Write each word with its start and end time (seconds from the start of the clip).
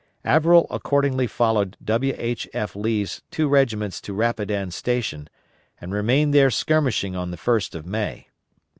Averell 0.25 0.65
accordingly 0.71 1.27
followed 1.27 1.77
W. 1.85 2.15
H. 2.17 2.49
F. 2.55 2.75
Lee's 2.75 3.21
two 3.29 3.47
regiments 3.47 4.01
to 4.01 4.13
Rapidan 4.15 4.71
Station, 4.71 5.29
and 5.79 5.93
remained 5.93 6.33
there 6.33 6.49
skirmishing 6.49 7.15
on 7.15 7.29
the 7.29 7.37
1st 7.37 7.75
of 7.75 7.85
May. 7.85 8.27